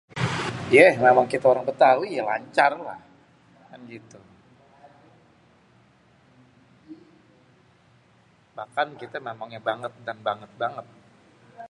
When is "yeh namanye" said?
0.75-1.29